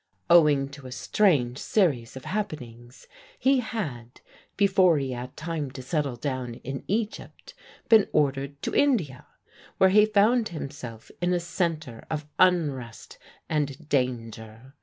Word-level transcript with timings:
Owing 0.31 0.69
to 0.69 0.87
a 0.87 0.91
strange 0.91 1.59
series 1.59 2.15
of 2.15 2.25
happenings, 2.25 3.05
he 3.37 3.59
had, 3.59 4.21
before 4.57 4.97
he 4.97 5.11
had 5.11 5.37
time 5.37 5.69
to 5.73 5.83
settle 5.83 6.15
down 6.15 6.55
in 6.55 6.83
Egypt, 6.87 7.53
been 7.87 8.07
ordered 8.11 8.59
to 8.63 8.73
India, 8.73 9.27
where 9.77 9.91
he 9.91 10.07
found 10.07 10.49
himself 10.49 11.11
in 11.21 11.33
a 11.33 11.39
centre 11.39 12.03
of 12.09 12.25
unrest 12.39 13.19
and 13.47 13.87
danger. 13.89 14.73